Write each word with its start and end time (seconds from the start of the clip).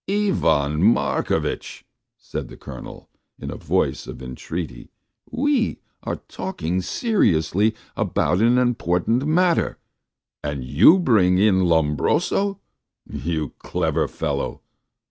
"Ivan 0.09 0.81
Markovitch," 0.81 1.85
said 2.17 2.47
the 2.47 2.57
Colonel, 2.57 3.07
in 3.37 3.51
a 3.51 3.55
voice 3.55 4.07
of 4.07 4.19
entreaty, 4.19 4.89
"we 5.29 5.77
are 6.01 6.15
talking 6.27 6.81
seriously 6.81 7.75
about 7.95 8.39
an 8.41 8.57
important 8.57 9.27
matter, 9.27 9.77
and 10.43 10.63
you 10.63 10.97
bring 10.97 11.37
in 11.37 11.65
Lombroso, 11.65 12.59
you 13.07 13.53
clever 13.59 14.07
fellow. 14.07 14.63